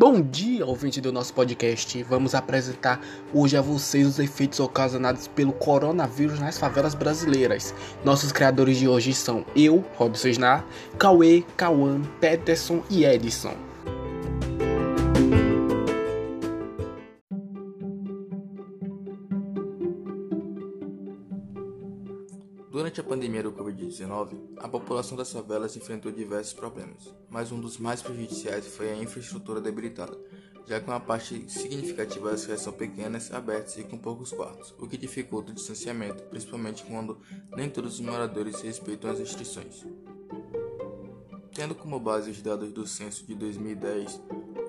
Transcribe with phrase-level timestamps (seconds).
[0.00, 2.02] Bom dia, ouvinte do nosso podcast.
[2.04, 3.02] Vamos apresentar
[3.34, 7.74] hoje a vocês os efeitos ocasionados pelo coronavírus nas favelas brasileiras.
[8.02, 10.64] Nossos criadores de hoje são eu, Robson Snar,
[10.98, 13.52] Cauê, Cauã, Peterson e Edson.
[23.20, 28.66] Pandemia do Covid-19, a população das favelas enfrentou diversos problemas, mas um dos mais prejudiciais
[28.66, 30.18] foi a infraestrutura debilitada,
[30.66, 34.88] já que uma parte significativa das casas são pequenas, abertas e com poucos quartos, o
[34.88, 37.20] que dificulta o distanciamento, principalmente quando
[37.54, 39.84] nem todos os moradores respeitam as restrições.
[41.52, 44.18] Tendo como base os dados do censo de 2010,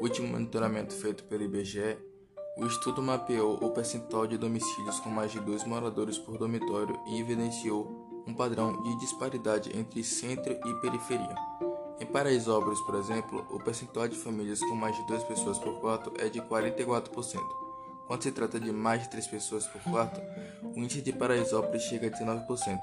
[0.01, 1.97] último monitoramento feito pelo IBGE,
[2.57, 7.17] o estudo mapeou o percentual de domicílios com mais de dois moradores por dormitório e
[7.17, 11.35] evidenciou um padrão de disparidade entre centro e periferia.
[11.99, 16.11] Em Paraisópolis, por exemplo, o percentual de famílias com mais de duas pessoas por quarto
[16.17, 17.39] é de 44%.
[18.07, 20.19] Quando se trata de mais de três pessoas por quarto,
[20.63, 22.79] o índice de Paraisópolis chega a 19%.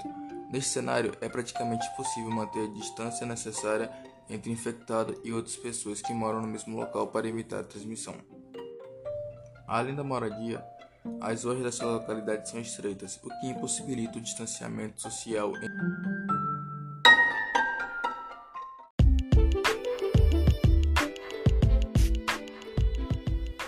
[0.51, 3.91] Neste cenário, é praticamente impossível manter a distância necessária
[4.29, 8.15] entre infectado e outras pessoas que moram no mesmo local para evitar a transmissão.
[9.67, 10.63] Além da moradia,
[11.21, 15.51] as ruas dessa localidade são estreitas, o que impossibilita o distanciamento social.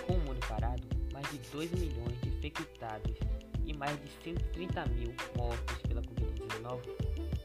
[0.06, 3.16] Com o mundo parado, mais de 2 milhões de infectados
[3.64, 6.80] e mais de 130 mil mortos pela Covid-19,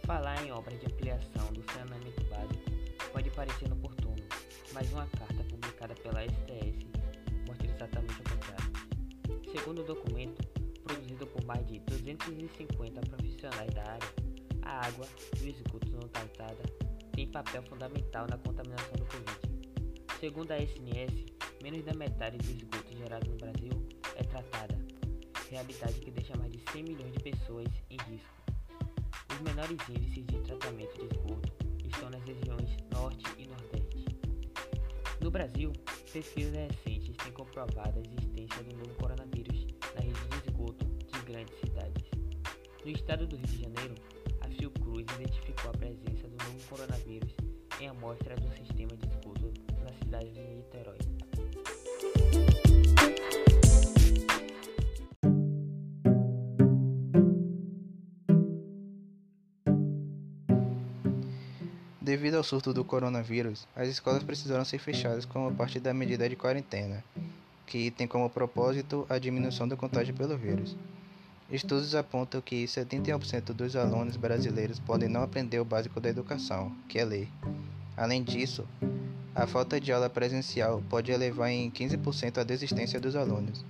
[0.06, 2.78] falar em obras de ampliação do saneamento básico
[3.12, 4.24] pode parecer inoportuno,
[4.74, 6.86] mas uma carta publicada pela STS
[7.48, 8.27] mostra exatamente o.
[9.52, 10.46] Segundo o documento,
[10.84, 14.14] produzido por mais de 250 profissionais da área,
[14.62, 15.08] a água
[15.42, 16.64] e o esgoto não tratada
[17.14, 19.40] têm papel fundamental na contaminação do Covid.
[20.20, 21.26] Segundo a SNS,
[21.64, 23.72] menos da metade do esgoto gerado no Brasil
[24.18, 24.78] é tratada,
[25.50, 28.36] realidade que deixa mais de 100 milhões de pessoas em risco.
[29.32, 31.54] Os menores índices de tratamento de esgoto
[31.86, 34.06] estão nas regiões Norte e Nordeste.
[35.22, 35.72] No Brasil,
[36.12, 39.27] pesquisas recentes têm comprovado a existência do novo coronavírus
[42.88, 43.96] No estado do Rio de Janeiro,
[44.40, 47.36] a Fiocruz identificou a presença do novo coronavírus
[47.82, 49.54] em amostras do sistema de esgoto
[49.84, 50.98] na cidade de Niterói.
[62.02, 66.38] Devido ao surto do coronavírus, as escolas precisaram ser fechadas como parte da medida de
[66.38, 67.04] quarentena,
[67.66, 70.74] que tem como propósito a diminuição do contágio pelo vírus.
[71.50, 77.00] Estudos apontam que 71% dos alunos brasileiros podem não aprender o básico da educação, que
[77.00, 77.30] é ler.
[77.96, 78.68] Além disso,
[79.34, 83.64] a falta de aula presencial pode elevar em 15% a desistência dos alunos,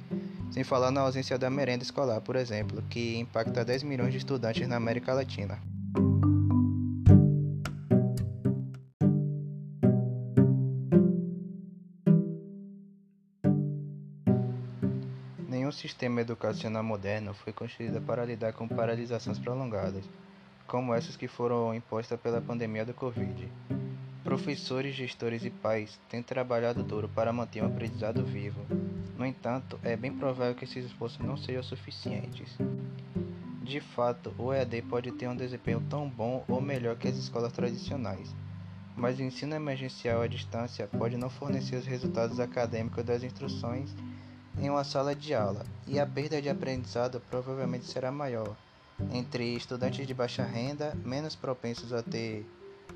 [0.49, 4.67] sem falar na ausência da merenda escolar, por exemplo, que impacta 10 milhões de estudantes
[4.67, 5.59] na América Latina.
[15.97, 20.07] Sistema educacional moderno foi construído para lidar com paralisações prolongadas,
[20.67, 23.51] como essas que foram impostas pela pandemia do Covid.
[24.23, 28.63] Professores, gestores e pais têm trabalhado duro para manter um aprendizado vivo.
[29.17, 32.55] No entanto, é bem provável que esses esforços não sejam suficientes.
[33.63, 37.53] De fato, o EAD pode ter um desempenho tão bom ou melhor que as escolas
[37.53, 38.35] tradicionais,
[38.95, 43.95] mas o ensino emergencial à distância pode não fornecer os resultados acadêmicos das instruções
[44.59, 48.55] em uma sala de aula, e a perda de aprendizado provavelmente será maior
[49.11, 52.45] entre estudantes de baixa renda, menos propensos a ter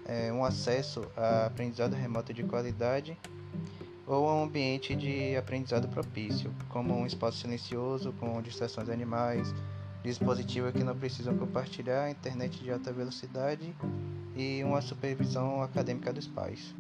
[0.06, 3.18] é, um acesso a aprendizado remoto de qualidade
[4.08, 9.54] ou a um ambiente de aprendizado propício, como um espaço silencioso com distrações animais,
[10.04, 13.74] dispositivos que não precisam compartilhar, internet de alta velocidade
[14.36, 16.74] e uma supervisão acadêmica dos pais.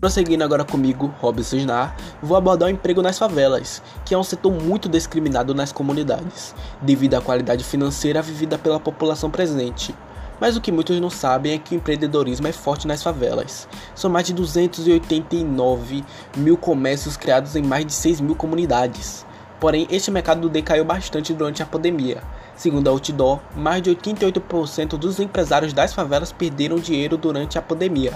[0.00, 4.52] Prosseguindo agora comigo, Robson Snar, vou abordar o emprego nas favelas, que é um setor
[4.52, 9.92] muito discriminado nas comunidades, devido à qualidade financeira vivida pela população presente.
[10.40, 13.66] Mas o que muitos não sabem é que o empreendedorismo é forte nas favelas.
[13.92, 16.04] São mais de 289
[16.36, 19.26] mil comércios criados em mais de 6 mil comunidades.
[19.58, 22.22] Porém, este mercado decaiu bastante durante a pandemia.
[22.54, 28.12] Segundo a Outdoor, mais de 88% dos empresários das favelas perderam dinheiro durante a pandemia.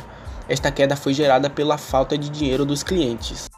[0.48, 3.48] Esta queda foi gerada pela falta de dinheiro dos clientes.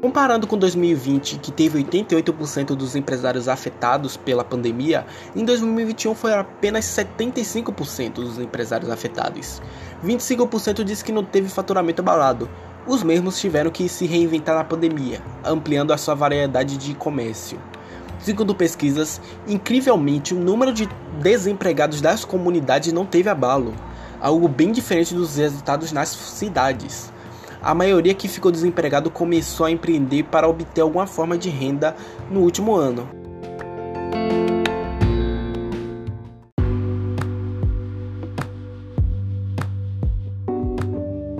[0.00, 6.84] Comparando com 2020, que teve 88% dos empresários afetados pela pandemia, em 2021 foi apenas
[6.84, 9.62] 75% dos empresários afetados.
[10.04, 12.50] 25% disse que não teve faturamento abalado.
[12.86, 17.58] Os mesmos tiveram que se reinventar na pandemia, ampliando a sua variedade de comércio.
[18.22, 20.88] Segundo pesquisas, incrivelmente o número de
[21.20, 23.74] desempregados das comunidades não teve abalo,
[24.20, 27.12] algo bem diferente dos resultados nas cidades.
[27.60, 31.96] A maioria que ficou desempregado começou a empreender para obter alguma forma de renda
[32.30, 33.08] no último ano.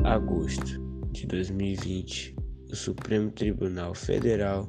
[0.02, 0.80] Agosto
[1.12, 2.34] de 2020,
[2.72, 4.68] o Supremo Tribunal Federal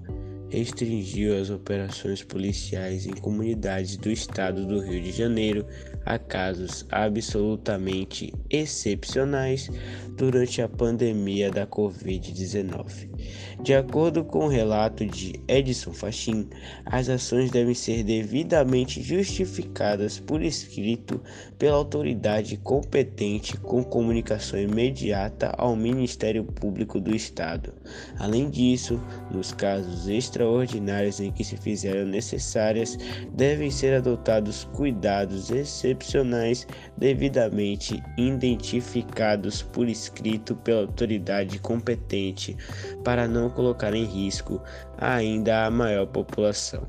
[0.54, 5.66] restringiu as operações policiais em comunidades do estado do Rio de Janeiro
[6.06, 9.72] a casos absolutamente excepcionais
[10.16, 13.13] durante a pandemia da Covid-19.
[13.62, 16.50] De acordo com o relato de Edson Fachin,
[16.86, 21.22] as ações devem ser devidamente justificadas por escrito
[21.58, 27.74] pela autoridade competente com comunicação imediata ao Ministério Público do Estado.
[28.18, 29.00] Além disso,
[29.32, 32.98] nos casos extraordinários em que se fizeram necessárias,
[33.34, 36.68] devem ser adotados cuidados excepcionais
[36.98, 42.58] devidamente identificados por escrito pela autoridade competente
[43.14, 44.60] para não colocar em risco
[44.98, 46.82] ainda a maior população,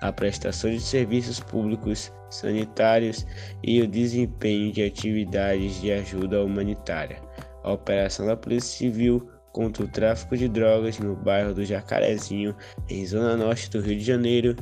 [0.00, 3.26] a prestação de serviços públicos sanitários
[3.64, 7.20] e o desempenho de atividades de ajuda humanitária.
[7.64, 12.54] A operação da Polícia Civil contra o tráfico de drogas no bairro do Jacarezinho,
[12.88, 14.54] em zona norte do Rio de Janeiro,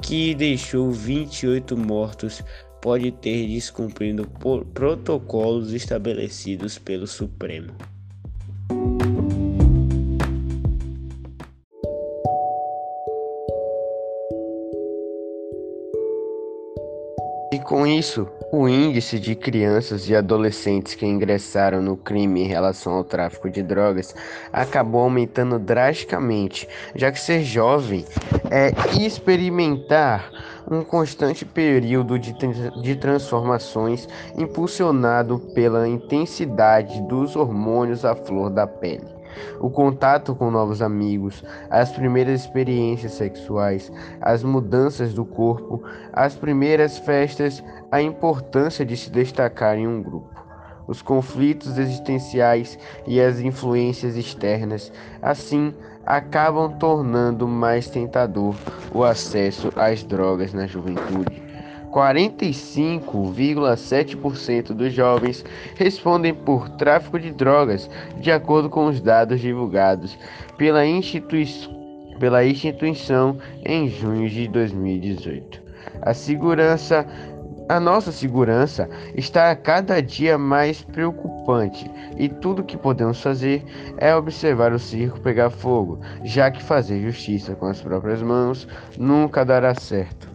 [0.00, 2.42] que deixou 28 mortos,
[2.80, 4.26] pode ter descumprido
[4.72, 7.74] protocolos estabelecidos pelo Supremo.
[17.54, 22.94] E com isso, o índice de crianças e adolescentes que ingressaram no crime em relação
[22.94, 24.12] ao tráfico de drogas
[24.52, 28.04] acabou aumentando drasticamente, já que ser jovem
[28.50, 30.32] é experimentar
[30.68, 32.34] um constante período de,
[32.82, 39.13] de transformações impulsionado pela intensidade dos hormônios à flor da pele
[39.60, 45.82] o contato com novos amigos, as primeiras experiências sexuais, as mudanças do corpo,
[46.12, 50.44] as primeiras festas, a importância de se destacar em um grupo.
[50.86, 54.92] Os conflitos existenciais e as influências externas,
[55.22, 55.72] assim,
[56.04, 58.54] acabam tornando mais tentador
[58.92, 61.43] o acesso às drogas na juventude.
[61.94, 65.44] 45,7% dos jovens
[65.76, 67.88] respondem por tráfico de drogas,
[68.18, 70.18] de acordo com os dados divulgados
[70.58, 71.46] pela, institui
[72.18, 75.62] pela instituição em junho de 2018.
[76.02, 77.06] A segurança
[77.66, 83.64] a nossa segurança está a cada dia mais preocupante e tudo que podemos fazer
[83.96, 88.68] é observar o circo pegar fogo, já que fazer justiça com as próprias mãos
[88.98, 90.33] nunca dará certo.